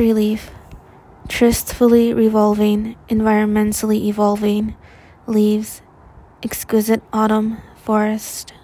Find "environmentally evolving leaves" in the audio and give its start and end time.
3.10-5.82